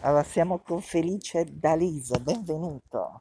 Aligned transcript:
Allora, 0.00 0.22
siamo 0.22 0.58
con 0.60 0.80
Felice 0.80 1.44
D'Alisa, 1.48 2.18
benvenuto. 2.18 3.20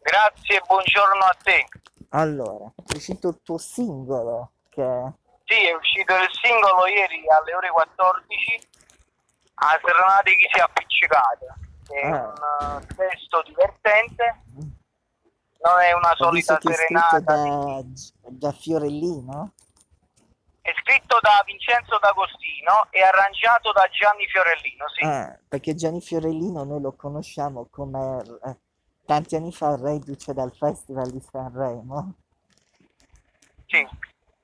Grazie, 0.00 0.60
buongiorno 0.66 1.22
a 1.24 1.36
te. 1.42 1.66
Allora, 2.10 2.72
è 2.86 2.96
uscito 2.96 3.28
il 3.28 3.40
tuo 3.42 3.58
singolo 3.58 4.52
che... 4.68 5.12
Sì, 5.44 5.66
è 5.66 5.74
uscito 5.74 6.14
il 6.14 6.28
singolo 6.42 6.86
ieri 6.86 7.22
alle 7.28 7.54
ore 7.54 7.70
14 7.70 8.68
a 9.60 9.78
Serrate 9.82 10.30
chi 10.36 10.48
si 10.52 10.58
è 10.58 10.62
appiccicata. 10.62 11.54
È 11.88 12.06
Ah. 12.06 12.76
un 12.76 12.82
eh, 12.82 12.86
testo 12.94 13.42
divertente, 13.46 14.42
non 14.54 15.80
è 15.80 15.92
una 15.92 16.10
Ho 16.12 16.16
solita 16.16 16.58
serenata. 16.60 17.20
da, 17.20 17.80
da 18.28 18.52
Fiorellino. 18.52 19.52
È 20.68 20.72
scritto 20.82 21.16
da 21.22 21.42
Vincenzo 21.46 21.98
D'Agostino 21.98 22.88
e 22.90 23.00
arrangiato 23.00 23.72
da 23.72 23.88
Gianni 23.90 24.26
Fiorellino, 24.26 24.84
sì. 24.90 25.02
Ah, 25.02 25.38
perché 25.48 25.74
Gianni 25.74 26.02
Fiorellino 26.02 26.62
noi 26.62 26.82
lo 26.82 26.92
conosciamo 26.92 27.68
come 27.70 28.22
eh, 28.44 28.56
tanti 29.06 29.36
anni 29.36 29.50
fa 29.50 29.76
reduce 29.76 30.34
dal 30.34 30.54
Festival 30.54 31.10
di 31.10 31.20
Sanremo. 31.20 32.14
sì. 33.64 33.80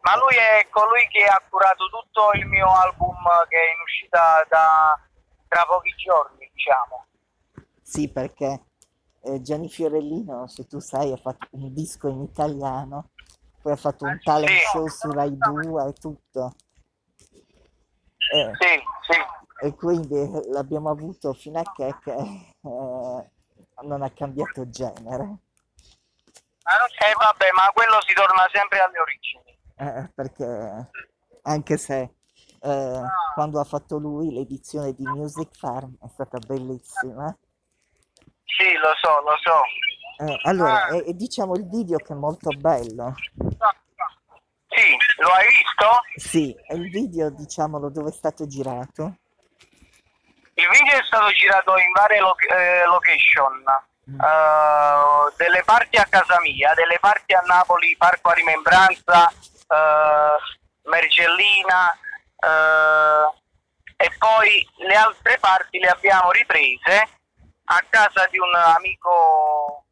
Ma 0.01 0.17
lui 0.17 0.35
è 0.37 0.67
colui 0.71 1.07
che 1.09 1.25
ha 1.25 1.43
curato 1.49 1.89
tutto 1.89 2.31
il 2.39 2.47
mio 2.47 2.71
album 2.73 3.17
che 3.49 3.57
è 3.57 3.75
in 3.75 3.81
uscita 3.83 4.47
da 4.49 4.99
tra 5.47 5.65
pochi 5.67 5.95
giorni, 5.97 6.51
diciamo. 6.55 7.07
Sì, 7.83 8.11
perché 8.11 8.65
eh, 9.25 9.43
Gianni 9.43 9.69
Fiorellino, 9.69 10.47
se 10.47 10.67
tu 10.67 10.79
sai, 10.79 11.13
ha 11.13 11.17
fatto 11.17 11.49
un 11.53 11.73
disco 11.73 12.09
in 12.09 12.23
italiano, 12.23 13.11
poi 13.65 13.73
ha 13.73 13.77
fatto 13.77 14.05
un 14.05 14.21
talent 14.23 14.51
Sì. 14.51 14.67
show 14.73 14.87
su 14.89 15.11
Rai 15.11 15.35
2 15.39 15.87
e 15.89 15.93
tutto. 15.95 16.53
Eh, 18.35 18.51
Sì, 18.59 18.83
sì. 19.09 19.67
e 19.67 19.75
quindi 19.75 20.31
l'abbiamo 20.51 20.91
avuto 20.91 21.33
fino 21.33 21.61
a 21.61 21.73
che, 21.75 21.97
che, 22.03 22.13
eh, 22.13 23.31
non 23.83 24.03
ha 24.03 24.11
cambiato 24.11 24.69
genere. 24.69 25.37
Eh 27.07 27.15
vabbè, 27.17 27.51
ma 27.55 27.71
quello 27.73 28.01
si 28.07 28.13
torna 28.13 28.47
sempre 28.53 28.81
alle 28.81 28.99
origini. 28.99 29.59
Eh, 29.77 30.11
perché 30.15 30.91
anche 31.43 31.77
se 31.79 32.15
eh, 32.61 33.01
quando 33.35 33.61
ha 33.61 33.65
fatto 33.65 33.97
lui 33.97 34.31
l'edizione 34.31 34.93
di 34.93 35.05
Music 35.05 35.57
Farm 35.57 35.97
è 36.03 36.09
stata 36.09 36.37
bellissima. 36.39 37.35
Sì, 38.45 38.73
lo 38.75 38.93
so, 39.01 39.21
lo 39.23 39.37
so. 39.43 39.61
Eh, 40.19 40.41
allora, 40.45 40.89
e, 40.89 41.09
e 41.09 41.15
diciamo 41.15 41.55
il 41.55 41.69
video 41.69 41.99
che 41.99 42.13
è 42.13 42.17
molto 42.17 42.51
bello. 42.51 43.15
Sì, 44.69 44.97
lo 45.19 45.29
hai 45.29 45.47
visto? 45.47 45.89
Sì, 46.17 46.57
e 46.67 46.75
il 46.75 46.91
video, 46.91 47.31
diciamolo, 47.31 47.91
dove 47.91 48.11
è 48.11 48.13
stato 48.13 48.47
girato? 48.47 49.17
Il 50.55 50.69
video 50.69 50.99
è 50.99 51.05
stato 51.05 51.29
girato 51.31 51.77
in 51.77 51.91
varie 51.93 52.21
lo- 52.21 52.37
eh, 52.37 52.85
location. 52.87 53.65
Eh, 54.07 55.33
delle 55.37 55.63
parti 55.65 55.97
a 55.97 56.07
casa 56.09 56.41
mia, 56.41 56.75
delle 56.75 56.99
parti 57.01 57.33
a 57.33 57.43
Napoli, 57.47 57.97
Parco 57.97 58.29
a 58.29 58.35
Rimembranza, 58.35 59.29
eh, 59.31 60.89
Mergellina 60.89 61.91
eh, 62.37 63.33
e 63.97 64.11
poi 64.19 64.69
le 64.87 64.95
altre 64.95 65.39
parti 65.39 65.79
le 65.79 65.89
abbiamo 65.89 66.31
riprese 66.33 67.09
a 67.65 67.83
casa 67.89 68.27
di 68.31 68.39
un 68.39 68.55
amico 68.55 69.84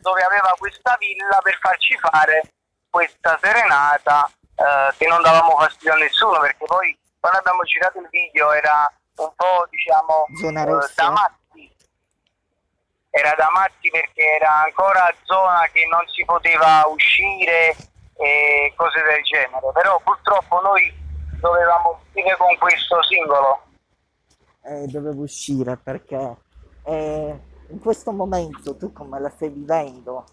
dove 0.00 0.22
aveva 0.22 0.54
questa 0.58 0.96
villa 0.98 1.38
per 1.42 1.58
farci 1.60 1.96
fare 1.98 2.42
questa 2.90 3.38
serenata 3.42 4.30
eh, 4.54 4.94
che 4.96 5.06
non 5.06 5.22
davamo 5.22 5.56
fastidio 5.58 5.92
a 5.92 5.96
nessuno 5.96 6.40
perché 6.40 6.64
poi 6.64 6.96
quando 7.20 7.38
abbiamo 7.38 7.62
girato 7.64 7.98
il 7.98 8.08
video 8.10 8.52
era 8.52 8.90
un 9.16 9.32
po' 9.34 9.66
diciamo 9.70 10.26
Zona 10.40 10.62
eh, 10.62 10.64
rossa? 10.64 11.02
da 11.02 11.10
matti. 11.10 11.74
Era 13.10 13.34
da 13.34 13.48
matti 13.52 13.88
perché 13.90 14.36
era 14.36 14.62
ancora 14.64 15.12
zona 15.24 15.66
che 15.72 15.86
non 15.86 16.02
si 16.06 16.24
poteva 16.24 16.84
uscire 16.86 17.74
e 18.16 18.72
cose 18.76 19.02
del 19.02 19.22
genere. 19.24 19.72
Però 19.72 20.00
purtroppo 20.04 20.60
noi 20.60 20.94
dovevamo 21.40 22.00
uscire 22.02 22.36
con 22.36 22.56
questo 22.58 23.02
singolo. 23.04 23.62
Eh, 24.62 24.86
dovevo 24.86 25.22
uscire 25.22 25.76
perché 25.76 26.36
eh, 26.84 27.40
in 27.68 27.80
questo 27.80 28.12
momento 28.12 28.76
tu 28.76 28.92
come 28.92 29.20
la 29.20 29.30
stai 29.30 29.48
vivendo? 29.48 30.26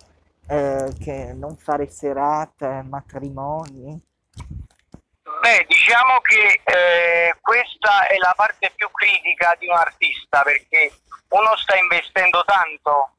Eh, 0.47 0.93
che 0.99 1.33
non 1.33 1.55
fare 1.57 1.89
serate, 1.89 2.83
matrimoni? 2.87 3.99
Beh, 5.41 5.65
diciamo 5.67 6.19
che 6.21 6.61
eh, 6.63 7.35
questa 7.41 8.07
è 8.07 8.17
la 8.17 8.33
parte 8.35 8.71
più 8.75 8.89
critica 8.91 9.55
di 9.59 9.67
un 9.67 9.75
artista 9.75 10.41
perché 10.43 10.91
uno 11.29 11.55
sta 11.57 11.77
investendo 11.77 12.43
tanto 12.45 13.09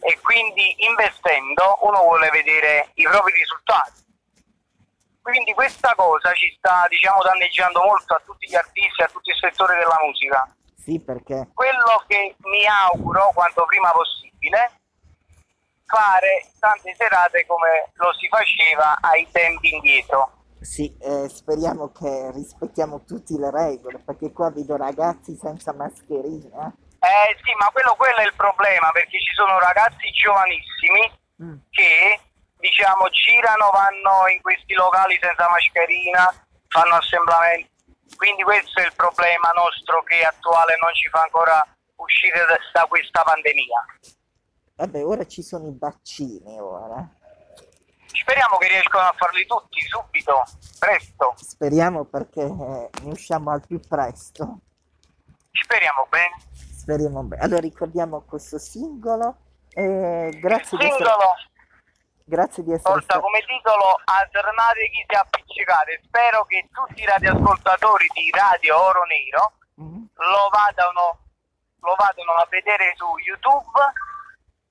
e 0.00 0.18
quindi 0.20 0.74
investendo 0.86 1.78
uno 1.82 2.00
vuole 2.00 2.30
vedere 2.30 2.90
i 2.94 3.04
propri 3.04 3.32
risultati. 3.32 4.04
Quindi 5.22 5.52
questa 5.54 5.92
cosa 5.96 6.32
ci 6.34 6.54
sta 6.56 6.86
diciamo 6.88 7.20
danneggiando 7.22 7.82
molto 7.82 8.14
a 8.14 8.22
tutti 8.24 8.48
gli 8.48 8.54
artisti, 8.54 9.02
a 9.02 9.08
tutto 9.08 9.30
il 9.30 9.36
settore 9.36 9.76
della 9.76 9.98
musica. 10.02 10.48
Sì, 10.86 11.00
perché 11.00 11.50
Quello 11.52 12.04
che 12.06 12.36
mi 12.38 12.64
auguro 12.64 13.32
quanto 13.34 13.64
prima 13.66 13.90
possibile 13.90 14.70
fare 15.84 16.46
tante 16.60 16.94
serate 16.96 17.44
come 17.46 17.90
lo 17.94 18.12
si 18.14 18.28
faceva 18.28 18.96
ai 19.00 19.26
tempi 19.32 19.74
indietro. 19.74 20.30
sì, 20.60 20.96
eh, 21.00 21.28
speriamo 21.28 21.90
che 21.90 22.30
rispettiamo 22.32 23.02
tutte 23.04 23.34
le 23.36 23.50
regole, 23.50 23.98
perché 23.98 24.30
qua 24.32 24.50
vedo 24.50 24.76
ragazzi 24.76 25.36
senza 25.40 25.72
mascherina. 25.74 26.72
Eh 27.00 27.34
sì, 27.42 27.50
ma 27.58 27.68
quello, 27.72 27.94
quello 27.96 28.18
è 28.18 28.24
il 28.26 28.34
problema 28.34 28.90
perché 28.92 29.18
ci 29.20 29.34
sono 29.34 29.58
ragazzi 29.58 30.08
giovanissimi 30.12 31.24
Mm. 31.42 31.52
che 31.70 32.18
diciamo 32.56 33.10
girano, 33.10 33.68
vanno 33.70 34.26
in 34.32 34.40
questi 34.40 34.72
locali 34.72 35.18
senza 35.20 35.46
mascherina, 35.50 36.32
fanno 36.68 36.94
assemblamenti. 36.94 37.68
Quindi 38.14 38.42
questo 38.42 38.80
è 38.80 38.86
il 38.86 38.94
problema 38.94 39.50
nostro 39.54 40.02
che 40.04 40.22
attuale 40.22 40.76
non 40.80 40.92
ci 40.94 41.08
fa 41.08 41.22
ancora 41.22 41.66
uscire 41.96 42.44
da, 42.72 42.84
questa 42.86 43.22
pandemia. 43.22 43.84
Vabbè, 44.76 45.04
ora 45.04 45.26
ci 45.26 45.42
sono 45.42 45.66
i 45.68 45.76
vaccini, 45.78 46.60
ora. 46.60 47.08
Speriamo 48.06 48.56
che 48.58 48.68
riescano 48.68 49.08
a 49.08 49.14
farli 49.16 49.44
tutti 49.46 49.80
subito, 49.82 50.42
presto. 50.78 51.34
Speriamo 51.36 52.04
perché 52.04 52.42
eh, 52.42 52.90
ne 53.02 53.10
usciamo 53.10 53.50
al 53.50 53.66
più 53.66 53.80
presto. 53.80 54.60
Speriamo 55.50 56.06
bene. 56.08 56.36
Speriamo 56.52 57.22
bene. 57.22 57.42
Allora 57.42 57.60
ricordiamo 57.60 58.22
questo 58.22 58.58
singolo. 58.58 59.36
e 59.70 60.30
grazie, 60.40 60.78
Il 60.78 60.84
singolo 60.84 61.16
grazie 62.26 62.62
di 62.64 62.72
essere 62.72 62.92
porta 62.92 63.14
sta- 63.14 63.20
come 63.22 63.38
titolo 63.46 63.86
Alternate 64.04 64.80
chi 64.90 65.04
si 65.06 65.14
è 65.14 65.18
appiccicate. 65.18 66.00
Spero 66.04 66.44
che 66.44 66.68
tutti 66.72 67.00
i 67.02 67.06
radioascoltatori 67.06 68.06
di 68.14 68.30
Radio 68.34 68.82
Oro 68.82 69.02
Nero 69.06 69.52
Mm. 69.80 70.04
lo 70.14 70.48
vadano, 70.50 71.18
lo 71.80 71.94
vadano 71.96 72.32
a 72.32 72.46
vedere 72.50 72.94
su 72.96 73.06
YouTube 73.22 73.78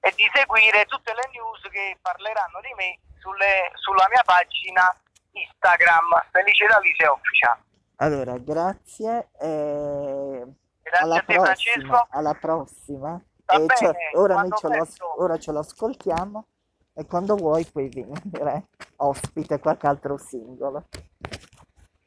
e 0.01 0.11
di 0.16 0.27
seguire 0.33 0.85
tutte 0.85 1.13
le 1.13 1.29
news 1.31 1.61
che 1.71 1.97
parleranno 2.01 2.59
di 2.61 2.73
me 2.75 2.99
sulle- 3.19 3.72
sulla 3.75 4.07
mia 4.09 4.23
pagina 4.25 4.83
Instagram 5.31 6.09
Felice 6.31 6.66
Dalise 6.66 7.07
Official. 7.07 7.57
Allora, 7.97 8.37
grazie. 8.37 9.29
e 9.39 10.43
Grazie 10.81 11.03
alla 11.05 11.16
a 11.16 11.19
te, 11.23 11.33
prossima. 11.35 11.45
Francesco. 11.45 12.07
Alla 12.11 12.33
prossima. 12.33 13.22
Va 13.45 13.53
E 13.55 13.66
ce- 13.75 13.91
bene, 13.91 14.09
ora, 14.16 14.43
ce 14.57 14.67
lo, 14.67 14.87
ora 15.22 15.37
ce 15.37 15.51
lo 15.51 15.59
ascoltiamo 15.59 16.47
e 16.95 17.06
quando 17.06 17.35
vuoi 17.35 17.66
puoi 17.66 17.89
venire 17.89 18.67
ospite 18.97 19.59
qualche 19.59 19.88
altro 19.88 20.17
singolo. 20.17 20.88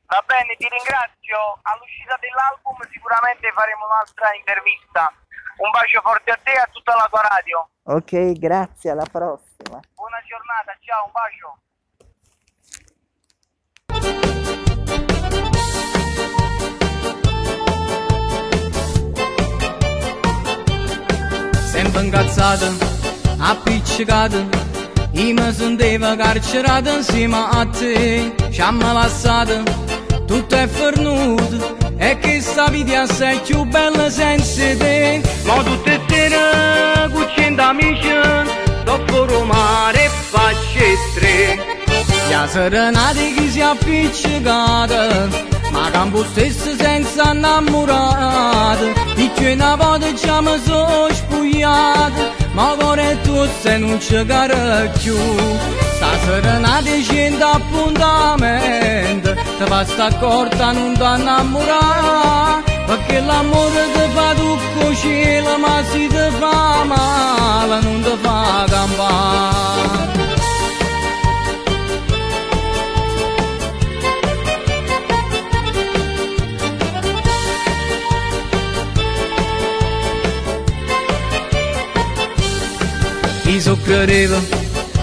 Va 0.08 0.24
bene, 0.24 0.56
ti 0.56 0.66
ringrazio. 0.66 1.60
All'uscita 1.60 2.16
dell'album 2.18 2.80
sicuramente 2.90 3.52
faremo 3.52 3.84
un'altra 3.84 4.34
intervista. 4.34 5.12
Un 5.58 5.70
bacio 5.70 6.00
forte 6.00 6.30
a 6.30 6.38
te 6.42 6.52
e 6.52 6.58
a 6.58 6.68
tutta 6.72 6.94
la 6.94 7.06
tua 7.10 7.20
radio. 7.20 7.68
Ok, 7.82 8.32
grazie, 8.38 8.90
alla 8.90 9.04
prossima. 9.04 9.80
Buona 9.94 10.22
giornata, 10.24 10.74
ciao, 10.80 11.04
un 11.04 11.12
bacio. 11.12 11.58
sempre 21.78 22.02
incazzata, 22.02 22.66
appiccicata, 23.38 24.67
io 25.18 25.34
mi 25.34 25.52
sentivo 25.52 26.14
carcerato 26.16 26.90
insieme 26.90 27.36
a 27.50 27.66
te, 27.66 28.32
ci 28.50 28.60
hanno 28.60 28.92
lasciato, 28.92 29.62
tutto 30.26 30.54
è 30.54 30.66
fornuto, 30.68 31.76
e 31.96 32.18
che 32.18 32.40
sta 32.40 32.68
vita 32.68 33.02
assai 33.02 33.40
più 33.40 33.64
bella 33.64 34.08
senza 34.10 34.76
te, 34.76 35.20
ma 35.44 35.62
tutte 35.62 35.94
e 35.94 36.00
sere, 36.08 37.10
con 37.12 37.26
cento 37.34 37.62
amici, 37.62 38.08
dopo 38.84 39.44
mare 39.44 40.04
e 40.04 40.08
faccio 40.08 40.78
tre. 41.14 41.76
La 42.30 42.46
serenata 42.46 43.14
che 43.14 43.48
si 43.50 43.58
è 43.58 43.62
appiccicata 43.62 45.28
Ma 45.72 45.90
campo 45.90 46.22
stesso 46.24 46.76
senza 46.78 47.32
innamorata 47.32 48.84
di 49.16 49.28
che 49.34 49.52
una 49.52 49.74
volta 49.74 50.06
ci 50.14 50.28
sono 50.28 51.08
spogliati 51.10 52.22
ma 52.22 52.37
ora 52.58 53.16
tu 53.22 53.46
se 53.60 53.78
non 53.78 54.00
ci 54.00 54.24
più 54.98 55.16
sta 55.96 56.10
serenata 56.24 56.90
scende 57.02 57.44
appuntamento 57.44 59.34
ti 59.58 59.64
basta 59.68 60.12
corta 60.18 60.72
non 60.72 60.92
ti 60.94 61.02
innamorare 61.02 62.62
perché 62.86 63.20
l'amore 63.20 63.82
ti 63.94 64.04
fa 64.14 64.34
tutto 64.34 64.94
cielo 64.96 65.58
ma 65.58 65.82
se 65.90 66.06
ti 66.08 66.24
fa 66.38 66.84
male 66.84 67.80
non 67.80 68.02
ti 68.02 68.16
fa 68.22 68.64
campare 68.68 69.37
Io 83.58 83.76
credevo, 83.82 84.40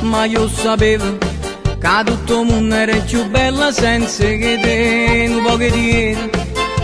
ma 0.04 0.24
io 0.24 0.48
sapevo 0.48 1.18
che 1.18 2.04
tutto 2.06 2.40
il 2.40 2.48
mondo 2.48 2.74
era 2.74 2.96
più 3.00 3.30
bello 3.30 3.69
senza 3.72 4.24
che 4.24 4.57
te, 4.62 5.25
un 5.30 5.44
po' 5.44 5.57
che 5.57 5.69
dietro, 5.69 6.30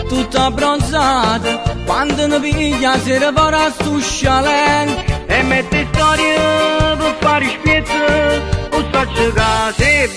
tutta 0.08 0.46
abbronzata, 0.46 1.64
quando 1.86 2.28
ne 2.28 2.40
piglia 2.42 3.00
si 3.00 3.18
ripara 3.18 3.66
a 3.66 3.72
sto 3.72 3.98
chalet 4.00 5.26
e 5.28 5.44
mette 5.44 5.88
storie 5.92 6.36
per 6.98 7.16
fare 7.20 7.50
spiezzo, 7.58 8.78
o 8.78 8.86
sta 8.90 9.08
cercando 9.16 9.76
e 9.78 10.10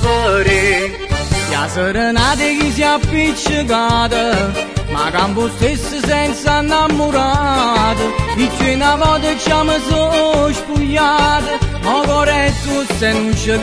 vedere. 0.00 1.08
La 1.50 1.68
serenata 1.68 2.36
che 2.36 2.70
si 2.72 2.80
è 2.80 2.84
appiccicata 2.84 4.79
ma 4.90 5.10
campo 5.10 5.48
stesso 5.48 5.98
senza 6.04 6.60
innamorato 6.60 8.04
dice 8.36 8.74
una 8.74 8.96
volta 8.96 9.36
ci 9.36 9.50
sono 9.88 10.52
spogliato 10.52 11.58
ma 11.82 12.02
corretto 12.06 12.84
se 12.98 13.12
non 13.12 13.36
ci 13.36 13.58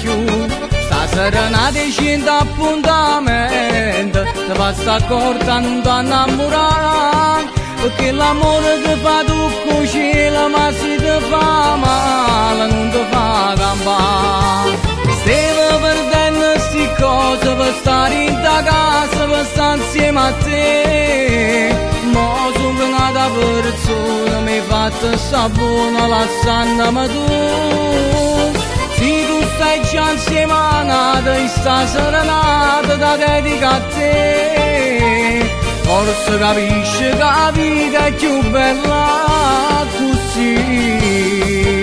più 0.00 0.24
sta 0.86 1.06
serenata 1.08 1.78
scende 1.90 2.30
appuntamento 2.30 4.24
ti 4.24 4.52
basta 4.56 5.02
corta 5.06 5.58
non 5.58 5.82
ti 5.82 5.88
innamorare 5.88 7.44
perché 7.80 8.10
l'amore 8.12 8.80
che 8.82 8.96
fa 9.02 9.22
tu 9.24 9.68
con 9.68 9.86
cielo 9.86 10.48
ma 10.48 10.72
se 10.72 10.96
ti 10.96 11.24
fa 11.28 11.76
male 11.76 12.06
te. 20.32 21.74
Ma 22.12 22.50
sono 22.54 22.78
venuta 22.78 23.30
persona, 23.38 24.40
mi 24.40 24.52
hai 24.52 24.62
fatto 24.66 25.16
sta 25.16 25.48
buona 25.48 26.06
lasciandomi 26.06 27.06
tu. 27.08 27.26
Se 28.96 29.26
tu 29.26 29.38
stai 29.54 29.80
già 29.90 30.10
insieme 30.10 30.52
a 30.52 30.82
nata, 30.82 31.36
in 31.36 31.48
sta 31.48 31.86
serenata 31.86 32.94
da 32.94 33.16
dedica 33.16 33.70
a 33.70 33.80
te. 33.94 35.50
Forse 35.82 36.38
capisci 36.38 36.98
che 36.98 37.16
la 37.16 37.52
più 38.16 38.50
bella 38.50 39.84
così. 39.96 41.75